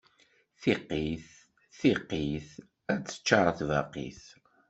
[0.61, 1.27] Tiqqit,
[1.79, 2.49] tiqqit,
[2.91, 4.21] ad teččaṛ tbaqit.